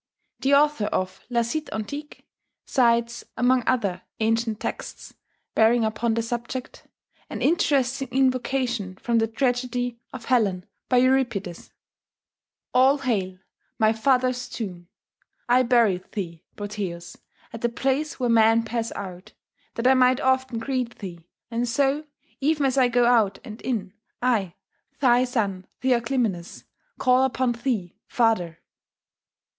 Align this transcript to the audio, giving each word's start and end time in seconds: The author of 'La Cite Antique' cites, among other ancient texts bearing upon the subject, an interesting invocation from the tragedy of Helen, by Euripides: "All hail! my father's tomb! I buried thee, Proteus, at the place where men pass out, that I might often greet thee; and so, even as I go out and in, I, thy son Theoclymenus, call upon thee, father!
The 0.39 0.55
author 0.55 0.85
of 0.85 1.23
'La 1.29 1.43
Cite 1.43 1.69
Antique' 1.71 2.25
cites, 2.65 3.23
among 3.37 3.61
other 3.67 4.01
ancient 4.19 4.59
texts 4.59 5.13
bearing 5.53 5.85
upon 5.85 6.15
the 6.15 6.23
subject, 6.23 6.87
an 7.29 7.39
interesting 7.43 8.07
invocation 8.09 8.95
from 8.95 9.19
the 9.19 9.27
tragedy 9.27 9.99
of 10.11 10.25
Helen, 10.25 10.65
by 10.89 10.97
Euripides: 10.97 11.71
"All 12.73 12.97
hail! 12.97 13.37
my 13.77 13.93
father's 13.93 14.49
tomb! 14.49 14.87
I 15.47 15.61
buried 15.61 16.11
thee, 16.13 16.41
Proteus, 16.55 17.15
at 17.53 17.61
the 17.61 17.69
place 17.69 18.19
where 18.19 18.27
men 18.27 18.63
pass 18.63 18.91
out, 18.93 19.33
that 19.75 19.85
I 19.85 19.93
might 19.93 20.19
often 20.19 20.57
greet 20.57 20.97
thee; 20.97 21.27
and 21.51 21.69
so, 21.69 22.05
even 22.39 22.65
as 22.65 22.75
I 22.75 22.87
go 22.87 23.05
out 23.05 23.37
and 23.43 23.61
in, 23.61 23.93
I, 24.19 24.55
thy 24.99 25.25
son 25.25 25.67
Theoclymenus, 25.83 26.63
call 26.97 27.23
upon 27.23 27.51
thee, 27.51 27.93
father! 28.07 28.57